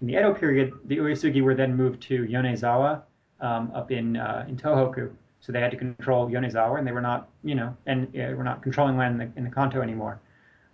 [0.00, 3.02] in the Edo period, the Uesugi were then moved to Yonezawa
[3.40, 5.10] um, up in uh, in Tohoku,
[5.40, 8.44] so they had to control Yonezawa, and they were not, you know, and uh, were
[8.44, 10.20] not controlling land in the, in the Kanto anymore.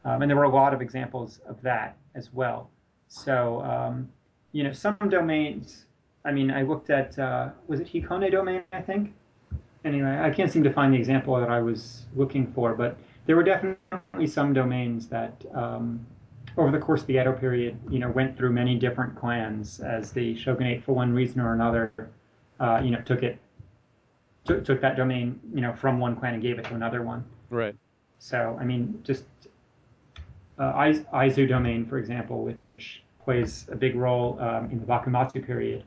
[0.04, 2.70] Um, and there were a lot of examples of that as well.
[3.08, 4.08] So, um,
[4.52, 5.86] you know, some domains.
[6.24, 8.62] I mean, I looked at uh, was it Hikone domain?
[8.72, 9.14] I think.
[9.84, 13.36] Anyway, I can't seem to find the example that I was looking for, but there
[13.36, 16.04] were definitely some domains that, um,
[16.56, 20.10] over the course of the Edo period, you know, went through many different clans as
[20.12, 21.92] the shogunate, for one reason or another,
[22.58, 23.38] uh, you know, took it
[24.44, 27.24] took, took that domain, you know, from one clan and gave it to another one.
[27.50, 27.76] Right.
[28.18, 29.24] So, I mean, just
[30.58, 35.84] uh, Aizu domain, for example, which plays a big role um, in the Bakumatsu period.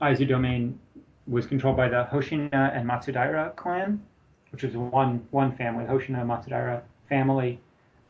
[0.00, 0.78] Aizu domain
[1.26, 4.02] was controlled by the Hoshina and Matsudaira clan,
[4.52, 7.60] which was one one family, Hoshina and Matsudaira family,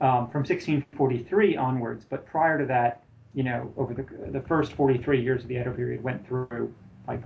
[0.00, 2.04] um, from 1643 onwards.
[2.04, 3.02] But prior to that,
[3.34, 6.74] you know, over the the first 43 years of the Edo period, went through
[7.06, 7.22] like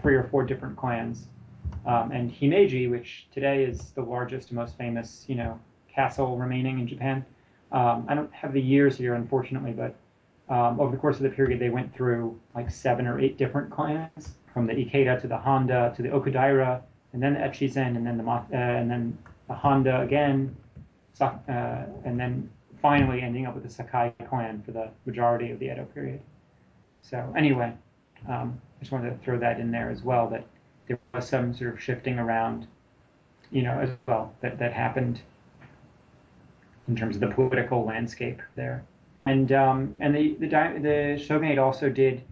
[0.00, 1.28] three or four different clans.
[1.86, 5.60] Um, and Himeji, which today is the largest, and most famous, you know,
[5.92, 7.24] castle remaining in Japan.
[7.74, 9.94] Um, I don't have the years here, unfortunately, but
[10.48, 13.70] um, over the course of the period, they went through like seven or eight different
[13.70, 16.80] clans, from the Ikeda to the Honda to the Okudaira,
[17.12, 20.54] and then the Echizen, and then the uh, and then the Honda again,
[21.20, 21.32] uh,
[22.04, 22.48] and then
[22.80, 26.20] finally ending up with the Sakai clan for the majority of the Edo period.
[27.02, 27.72] So anyway,
[28.28, 30.46] um, I just wanted to throw that in there as well that
[30.86, 32.68] there was some sort of shifting around,
[33.50, 35.20] you know, as well that that happened
[36.88, 38.84] in terms of the political landscape there.
[39.26, 42.22] And um, and the the the shogunate also did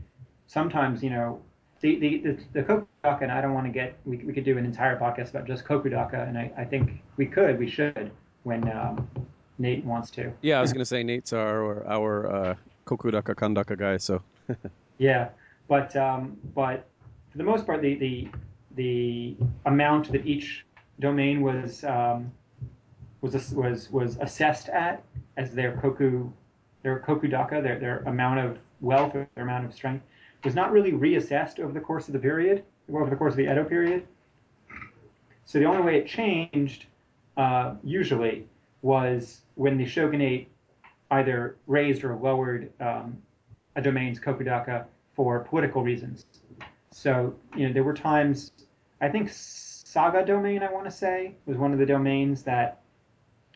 [0.47, 1.41] sometimes, you know,
[1.81, 3.23] the the the, the kokudaka.
[3.23, 5.65] And I don't want to get we, we could do an entire podcast about just
[5.65, 8.11] kokudaka, and I, I think we could we should
[8.43, 9.09] when um,
[9.59, 10.33] Nate wants to.
[10.43, 12.55] Yeah, I was gonna say Nate's our our uh,
[12.87, 14.23] kokudaka kandaka guy, so.
[14.99, 15.31] yeah,
[15.69, 16.87] but um, but
[17.31, 18.29] for the most part, the the
[18.75, 20.67] the amount that each
[21.01, 22.31] domain was um,
[23.23, 25.03] was was was assessed at
[25.39, 26.31] as their koku
[26.83, 30.05] their kokudaka, their, their amount of wealth or their amount of strength,
[30.45, 33.51] was not really reassessed over the course of the period, over the course of the
[33.51, 34.07] Edo period.
[35.45, 36.87] So the only way it changed,
[37.37, 38.47] uh, usually,
[38.83, 40.49] was when the shogunate
[41.13, 43.17] either raised or lowered um,
[43.77, 46.27] a domain's kokudaka for political reasons.
[46.91, 48.51] So, you know, there were times,
[49.01, 52.82] I think Saga domain, I want to say, was one of the domains that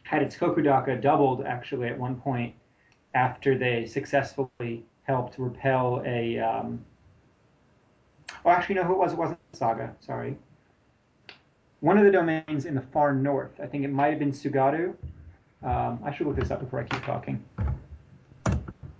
[0.07, 2.55] had its kokudaka doubled actually at one point
[3.14, 6.38] after they successfully helped repel a.
[6.38, 6.85] Um,
[8.45, 9.12] oh, actually, no, who it was?
[9.12, 9.95] It wasn't Saga.
[10.01, 10.37] Sorry.
[11.81, 13.61] One of the domains in the far north.
[13.61, 14.95] I think it might have been Tsugaru.
[15.62, 17.45] Um, I should look this up before I keep talking.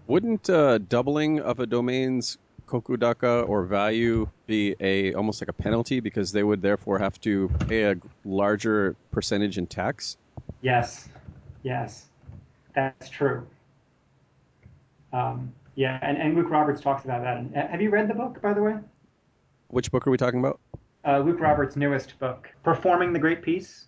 [0.09, 6.01] Wouldn't uh, doubling of a domain's kokudaka or value be a almost like a penalty
[6.01, 10.17] because they would therefore have to pay a larger percentage in tax?
[10.67, 11.09] Yes,
[11.63, 12.07] yes,
[12.75, 13.47] that's true.
[15.13, 17.37] Um, yeah, and, and Luke Roberts talks about that.
[17.37, 18.75] And, uh, have you read the book, by the way?
[19.69, 20.59] Which book are we talking about?
[21.07, 23.85] Uh, Luke Roberts' newest book, Performing the Great Peace.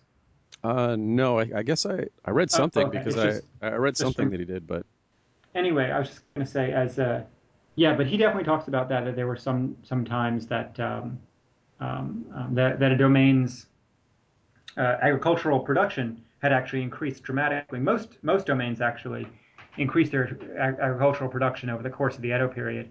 [0.62, 2.98] Uh, no, I, I guess I, I read oh, something oh, okay.
[2.98, 4.86] because just, I, I read something from, that he did, but
[5.56, 7.26] anyway, I was just going to say as a
[7.74, 11.18] yeah, but he definitely talks about that that there were some some times that um,
[11.80, 13.66] um, um, that, that a domain's
[14.76, 17.78] uh, agricultural production had actually increased dramatically.
[17.80, 19.26] Most most domains actually
[19.76, 22.90] increased their ag- agricultural production over the course of the Edo period,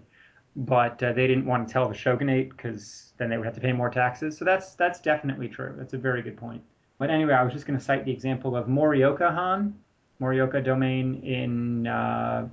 [0.56, 3.60] but uh, they didn't want to tell the shogunate because then they would have to
[3.60, 4.36] pay more taxes.
[4.36, 5.74] So that's that's definitely true.
[5.76, 6.62] That's a very good point.
[6.98, 9.74] But anyway, I was just going to cite the example of Morioka Han,
[10.20, 12.48] Morioka domain in uh,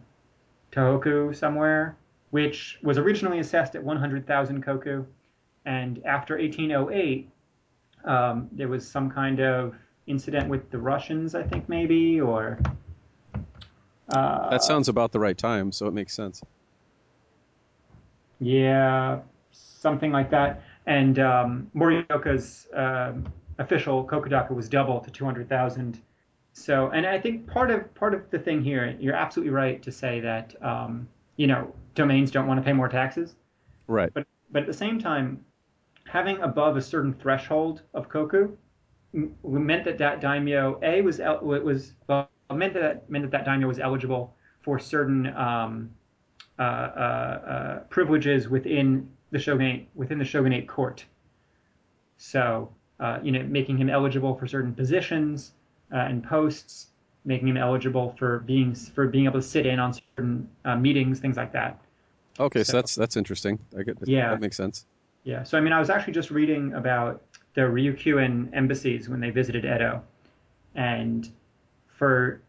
[0.72, 1.98] Tohoku somewhere,
[2.30, 5.04] which was originally assessed at 100,000 koku,
[5.66, 7.28] and after 1808,
[8.04, 9.76] um, there was some kind of
[10.08, 12.60] incident with the Russians, I think maybe, or
[14.10, 16.42] uh, that sounds about the right time, so it makes sense.
[18.40, 19.20] Yeah,
[19.52, 20.62] something like that.
[20.86, 23.26] And um, Morioka's um,
[23.58, 26.02] official Kokudaka was double to 200,000.
[26.54, 29.92] So, and I think part of part of the thing here, you're absolutely right to
[29.92, 33.36] say that um, you know domains don't want to pay more taxes.
[33.88, 34.14] Right.
[34.14, 35.44] But but at the same time,
[36.06, 38.56] having above a certain threshold of koku
[39.44, 43.80] meant that that daimyo a was was well, meant that meant that that daimyo was
[43.80, 45.92] eligible for certain um,
[46.60, 51.06] uh, uh, uh, privileges within the shogunate within the shogunate court.
[52.18, 55.52] So uh, you know, making him eligible for certain positions
[55.94, 56.88] uh, and posts,
[57.26, 61.20] making him eligible for being for being able to sit in on certain uh, meetings,
[61.20, 61.80] things like that.
[62.40, 63.60] Okay, so, so, that's that's interesting.
[63.78, 64.86] I get yeah, that makes sense.
[65.24, 65.44] Yeah.
[65.44, 67.22] So I mean, I was actually just reading about
[67.56, 70.04] the Ryukyuan embassies when they visited Edo,
[70.76, 71.32] and
[71.88, 72.42] for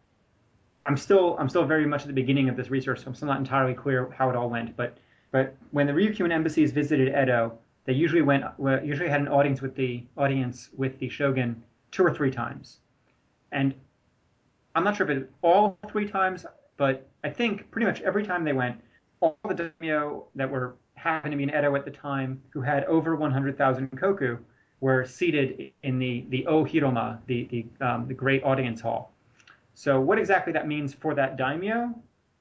[0.85, 3.29] I'm still I'm still very much at the beginning of this research, so I'm still
[3.29, 4.75] not entirely clear how it all went.
[4.75, 4.97] But
[5.31, 8.43] but when the Ryukyuan embassies visited Edo, they usually went
[8.83, 12.79] usually had an audience with the audience with the shogun two or three times,
[13.53, 13.73] and
[14.75, 18.43] I'm not sure if it all three times, but I think pretty much every time
[18.43, 18.79] they went,
[19.21, 22.83] all the daimyo that were happened to be in Edo at the time who had
[22.85, 24.37] over 100,000 koku
[24.79, 29.11] were seated in the the O Hiroma, the the um, the great audience hall.
[29.73, 31.93] So what exactly that means for that daimyo,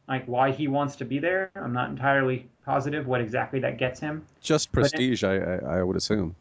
[0.09, 4.01] like why he wants to be there, I'm not entirely positive what exactly that gets
[4.01, 4.25] him.
[4.41, 6.35] Just prestige, I, I, I would assume.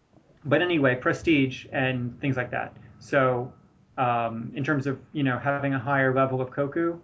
[0.45, 2.75] But anyway, prestige and things like that.
[2.99, 3.51] So
[3.97, 6.99] um, in terms of you know having a higher level of koku,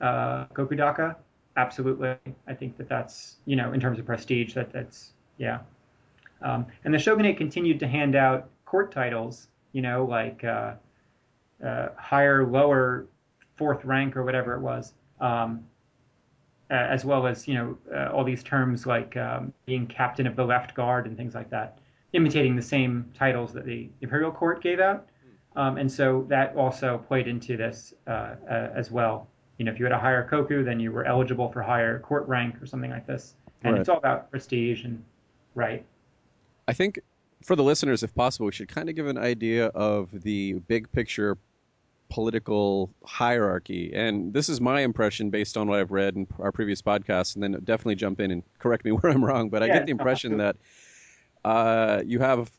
[0.00, 1.16] uh, kokudaka,
[1.56, 2.16] absolutely.
[2.46, 5.60] I think that that's you know in terms of prestige that that's yeah.
[6.42, 10.74] Um, and the shogunate continued to hand out court titles, you know, like uh,
[11.64, 13.06] uh, higher, lower
[13.56, 14.94] fourth rank or whatever it was.
[15.20, 15.64] Um,
[16.70, 20.36] uh, as well as you know uh, all these terms like um, being captain of
[20.36, 21.78] the left guard and things like that,
[22.14, 25.06] imitating the same titles that the imperial court gave out.
[25.54, 29.28] Um, and so that also played into this uh, uh, as well.
[29.58, 32.26] You know, if you had a higher koku, then you were eligible for higher court
[32.26, 33.34] rank or something like this.
[33.64, 33.80] And Right.
[33.80, 35.04] it's all about prestige and
[35.54, 35.84] right.
[36.72, 37.00] I think
[37.44, 40.90] for the listeners, if possible, we should kind of give an idea of the big
[40.90, 41.36] picture
[42.08, 43.92] political hierarchy.
[43.94, 47.42] And this is my impression based on what I've read in our previous podcasts, and
[47.42, 49.50] then definitely jump in and correct me where I'm wrong.
[49.50, 50.56] But I Yeah, get the impression that
[51.44, 52.50] uh, you have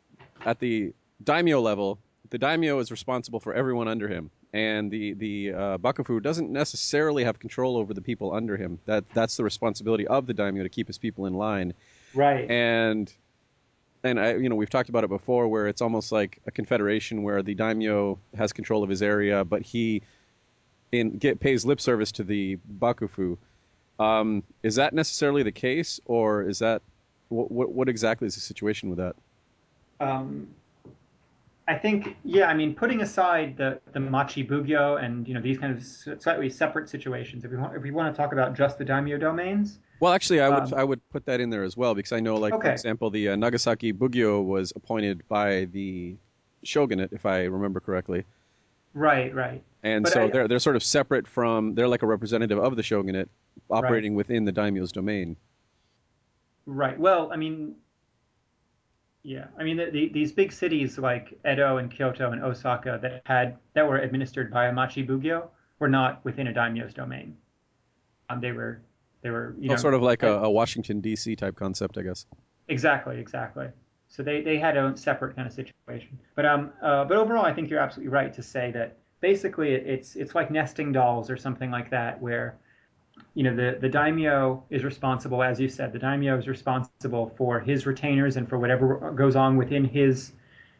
[0.45, 1.97] at the daimyo level,
[2.29, 4.29] the daimyo is responsible for everyone under him.
[4.53, 8.77] And the the uh, bakufu doesn't necessarily have control over the people under him.
[8.85, 11.73] That that's the responsibility of the daimyo to keep his people in line
[12.13, 12.47] Right.
[12.47, 13.11] and
[14.03, 17.23] and I, you know, we've talked about it before, where it's almost like a confederation
[17.23, 20.01] where the daimyo has control of his area, but he
[20.91, 23.37] in get pays lip service to the bakufu.
[23.99, 26.81] Um, is that necessarily the case, or is that
[27.29, 29.15] what, what, what exactly is the situation with that?
[30.03, 30.47] um,
[31.67, 35.57] I think, yeah, I mean, putting aside the the machi bugyo and you know these
[35.57, 38.77] kind of slightly separate situations, if we want if we want to talk about just
[38.77, 41.77] the daimyo domains, Well, actually, I would Um, I would put that in there as
[41.77, 46.17] well because I know, like for example, the uh, Nagasaki Bugyo was appointed by the
[46.61, 48.25] shogunate, if I remember correctly.
[48.93, 52.05] right, right, And But so I- they're they're sort of separate from they're like a
[52.05, 53.29] representative of the shogunate
[53.69, 55.37] operating within the daimyo's domain.
[56.65, 56.99] right.
[56.99, 57.75] Well, I mean,
[59.23, 63.21] yeah, I mean, the, the, these big cities like Edo and Kyoto and Osaka that
[63.25, 65.47] had that were administered by a machi bugyo
[65.79, 67.37] were not within a daimyo's domain.
[68.29, 68.81] Um, they were
[69.23, 71.35] they were you Oh, sort of like a, a Washington D.C.
[71.35, 72.25] type concept, I guess.
[72.67, 73.67] Exactly, exactly.
[74.09, 76.19] So they, they had a separate kind of situation.
[76.35, 80.15] But um uh, but overall, I think you're absolutely right to say that basically it's
[80.15, 82.57] it's like nesting dolls or something like that, where
[83.35, 87.59] you know the the daimyo is responsible, as you said, the daimyo is responsible for
[87.59, 90.33] his retainers and for whatever goes on within his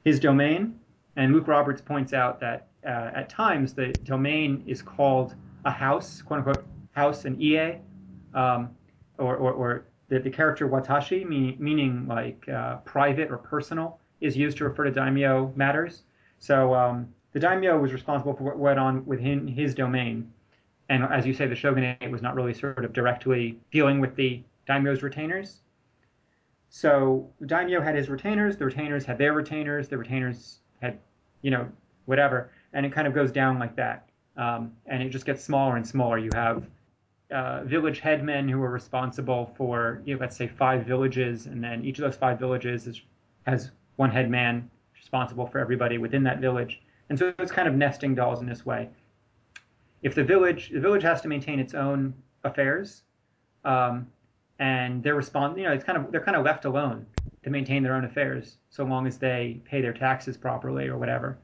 [0.03, 0.79] his domain.
[1.15, 6.21] And Luke Roberts points out that uh, at times the domain is called a house,
[6.21, 7.79] quote unquote house, an ie,
[8.33, 8.69] um,
[9.17, 14.37] or, or, or the, the character watashi, meaning, meaning like uh, private or personal, is
[14.37, 16.03] used to refer to daimyo matters.
[16.39, 20.31] So um, the daimyo was responsible for what went on within his domain.
[20.89, 24.43] And as you say, the shogunate was not really sort of directly dealing with the
[24.67, 25.61] daimyo's retainers.
[26.69, 30.99] So the daimyo had his retainers, the retainers had their retainers, the retainers had,
[31.41, 31.67] you know,
[32.05, 32.51] whatever.
[32.73, 34.09] And it kind of goes down like that.
[34.37, 36.17] Um, and it just gets smaller and smaller.
[36.17, 36.65] You have
[37.33, 41.83] uh, village headmen who are responsible for, you know, let's say five villages, and then
[41.83, 43.01] each of those five villages is,
[43.45, 46.81] has one headman responsible for everybody within that village.
[47.09, 48.89] And so it's kind of nesting dolls in this way.
[50.01, 53.03] If the village, the village has to maintain its own affairs,
[53.65, 54.07] um,
[54.59, 57.05] and they're respond, you know, it's kind of they're kind of left alone
[57.43, 61.37] to maintain their own affairs so long as they pay their taxes properly or whatever.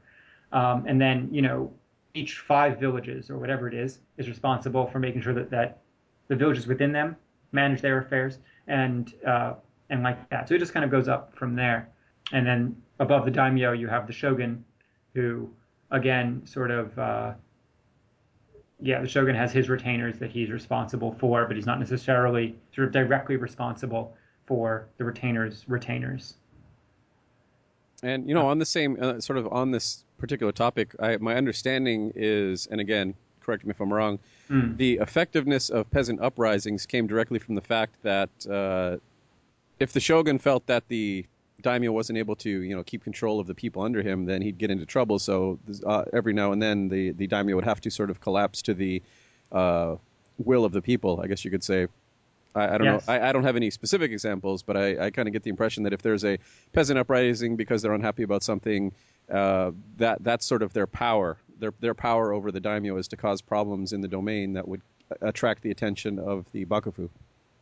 [0.52, 1.72] Um, and then, you know,
[2.14, 5.82] each five villages or whatever it is is responsible for making sure that, that
[6.28, 7.16] the villages within them
[7.52, 9.54] manage their affairs and uh,
[9.90, 10.48] and like that.
[10.48, 11.88] So it just kind of goes up from there.
[12.32, 14.64] And then above the daimyo, you have the shogun,
[15.14, 15.50] who
[15.90, 17.32] again sort of uh,
[18.82, 22.86] yeah, the shogun has his retainers that he's responsible for, but he's not necessarily sort
[22.86, 26.34] of directly responsible for the retainers' retainers.
[28.02, 31.34] And you know, on the same uh, sort of on this particular topic, I, my
[31.36, 34.18] understanding is, and again, correct me if I'm wrong,
[34.50, 34.76] Mm.
[34.76, 38.96] the effectiveness of peasant uprisings came directly from the fact that uh,
[39.78, 41.24] if the shogun felt that the
[41.62, 44.58] daimyo wasn't able to, you know, keep control of the people under him, then he'd
[44.58, 45.18] get into trouble.
[45.20, 48.62] So uh, every now and then, the the daimyo would have to sort of collapse
[48.62, 49.02] to the
[49.52, 49.96] uh,
[50.38, 51.20] will of the people.
[51.22, 51.86] I guess you could say.
[52.54, 53.06] I, I don't Yes.
[53.06, 53.14] know.
[53.14, 55.84] I, I don't have any specific examples, but I, I kind of get the impression
[55.84, 56.38] that if there's a
[56.72, 58.92] peasant uprising because they're unhappy about something,
[59.30, 61.36] uh, that that's sort of their power.
[61.58, 64.82] Their their power over the daimyo is to cause problems in the domain that would
[65.20, 67.08] attract the attention of the bakufu.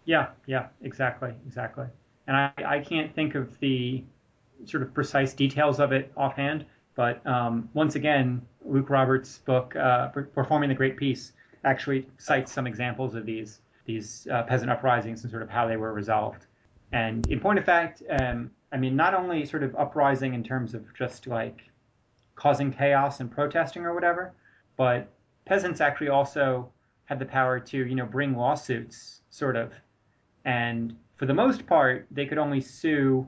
[0.05, 1.87] Yeah, yeah, exactly, exactly.
[2.27, 4.05] And I, I can't think of the
[4.67, 6.65] sort of precise details of it offhand,
[6.95, 11.33] but um, once again, Luke Roberts' book, uh, Performing the Great Peace,
[11.65, 15.77] actually cites some examples of these these uh, peasant uprisings and sort of how they
[15.77, 16.47] were resolved.
[16.93, 20.75] And in point of fact, um, I mean, not only sort of uprising in terms
[20.75, 21.63] of just like
[22.37, 24.35] causing chaos and protesting or whatever,
[24.77, 25.11] but
[25.47, 26.71] peasants actually also
[27.07, 29.73] had the power to, you know, bring lawsuits, sort of.
[30.45, 33.27] And for the most part, they could only sue,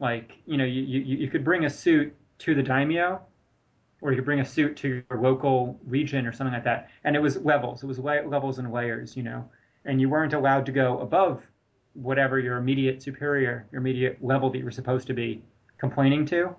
[0.00, 3.20] like, you know, you, you, you could bring a suit to the daimyo,
[4.02, 6.90] or you could bring a suit to your local region or something like that.
[7.04, 7.82] And it was levels.
[7.82, 9.48] It was levels and layers, you know.
[9.84, 11.42] and you weren't allowed to go above
[11.94, 15.42] whatever your immediate superior, your immediate level that you were supposed to be
[15.78, 16.54] complaining to.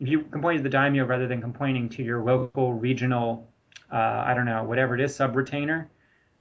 [0.00, 3.48] If you complained to the daimyo rather than complaining to your local, regional,
[3.92, 5.90] uh, I don't know, whatever it is, sub retainer,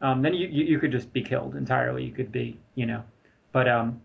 [0.01, 2.05] um, then you, you, you could just be killed entirely.
[2.05, 3.03] You could be, you know,
[3.51, 4.01] but um,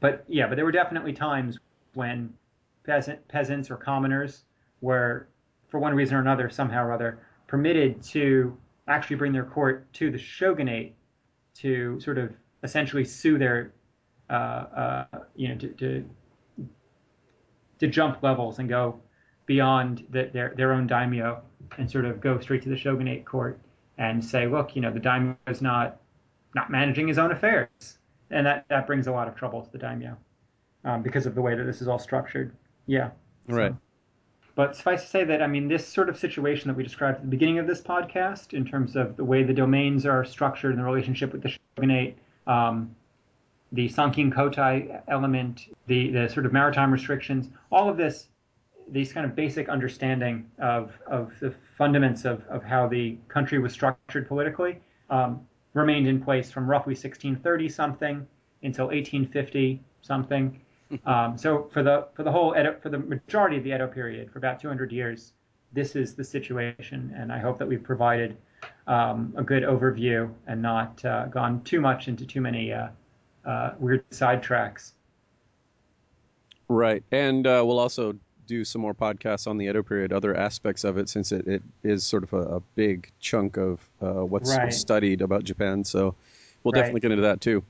[0.00, 1.58] but yeah, but there were definitely times
[1.94, 2.32] when
[2.84, 4.44] peasant peasants or commoners
[4.80, 5.28] were,
[5.72, 8.54] for one reason or another, somehow or other, permitted to
[8.88, 10.94] actually bring their court to the shogunate
[11.54, 12.30] to sort of
[12.62, 13.72] essentially sue their,
[14.28, 15.04] uh, uh,
[15.34, 16.10] you know, to, to
[17.78, 19.00] to jump levels and go
[19.46, 21.42] beyond the, their their own daimyo
[21.78, 23.58] and sort of go straight to the shogunate court
[23.96, 26.02] and say, look, you know, the daimyo is not
[26.54, 27.98] not managing his own affairs,
[28.30, 30.18] and that that brings a lot of trouble to the daimyo
[30.84, 32.54] um, because of the way that this is all structured.
[32.86, 33.10] Yeah.
[33.48, 33.72] Right.
[33.72, 33.78] So,
[34.54, 37.22] but suffice to say that I mean this sort of situation that we described at
[37.22, 40.80] the beginning of this podcast, in terms of the way the domains are structured and
[40.80, 42.94] the relationship with the shogunate, um,
[43.72, 48.28] the Sankin Kotai element, the the sort of maritime restrictions, all of this,
[48.90, 53.72] these kind of basic understanding of of the fundaments of of how the country was
[53.72, 58.26] structured politically, um, remained in place from roughly 1630 something
[58.62, 60.60] until 1850 something.
[61.04, 64.30] Um, so for the for the whole Edo, for the majority of the Edo period,
[64.30, 65.32] for about 200 years,
[65.72, 68.36] this is the situation, and I hope that we've provided
[68.86, 72.88] um, a good overview and not uh, gone too much into too many uh,
[73.44, 74.92] uh, weird sidetracks.
[76.68, 78.14] Right, and uh, we'll also
[78.46, 81.62] do some more podcasts on the Edo period, other aspects of it, since it, it
[81.82, 84.72] is sort of a, a big chunk of uh, what's Right.
[84.72, 85.84] studied about Japan.
[85.84, 86.16] So
[86.64, 86.82] we'll Right.
[86.82, 87.64] definitely get into that too.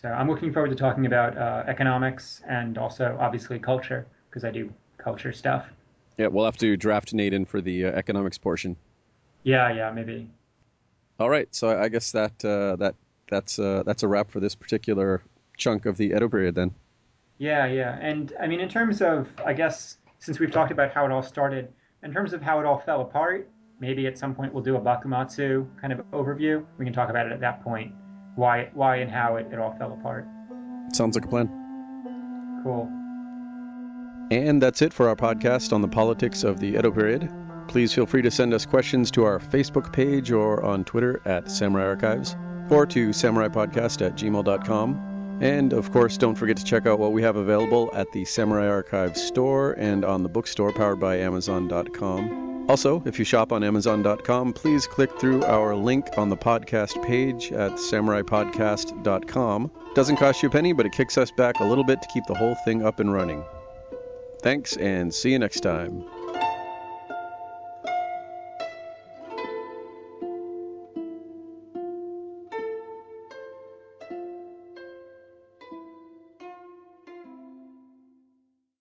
[0.00, 4.52] So I'm looking forward to talking about uh, economics and also obviously culture because I
[4.52, 5.66] do culture stuff.
[6.16, 8.76] Yeah, we'll have to draft Nate in for the uh, economics portion.
[9.42, 10.30] Yeah, yeah, maybe.
[11.18, 12.94] All right, so I I guess that uh, that
[13.28, 15.20] that's uh, that's a wrap for this particular
[15.56, 16.74] chunk of the Edo period then.
[17.38, 17.98] Yeah, yeah.
[18.00, 21.22] And I mean, in terms of, I guess, since we've talked about how it all
[21.22, 21.72] started,
[22.04, 23.48] in terms of how it all fell apart,
[23.80, 26.64] maybe at some point we'll do a Bakumatsu kind of overview.
[26.78, 27.92] We can talk about it at that point,
[28.38, 30.26] why, why and how it, it all fell apart.
[30.92, 31.48] Sounds like a plan.
[32.62, 32.88] Cool.
[34.30, 37.28] And that's it for our podcast on the politics of the Edo period.
[37.66, 41.50] Please feel free to send us questions to our Facebook page or on Twitter at
[41.50, 42.36] Samurai Archives
[42.70, 45.38] or to samuraipodcast at gmail.com.
[45.40, 48.68] And of course, don't forget to check out what we have available at the Samurai
[48.68, 52.57] Archives store and on the bookstore powered by Amazon.com.
[52.68, 57.50] Also, if you shop on Amazon.com, please click through our link on the podcast page
[57.50, 59.70] at samuraipodcast.com.
[59.94, 62.24] Doesn't cost you a penny, but it kicks us back a little bit to keep
[62.26, 63.42] the whole thing up and running.
[64.42, 66.04] Thanks, and see you next time.